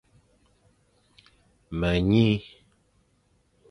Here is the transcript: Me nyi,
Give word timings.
Me 1.79 1.91
nyi, 2.09 2.27